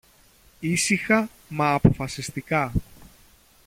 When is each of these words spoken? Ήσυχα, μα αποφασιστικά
Ήσυχα, 0.59 1.29
μα 1.49 1.73
αποφασιστικά 1.73 2.71